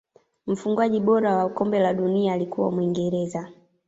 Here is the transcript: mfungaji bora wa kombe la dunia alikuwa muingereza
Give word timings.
mfungaji 0.47 0.99
bora 0.99 1.35
wa 1.35 1.49
kombe 1.49 1.79
la 1.79 1.93
dunia 1.93 2.33
alikuwa 2.33 2.71
muingereza 2.71 3.51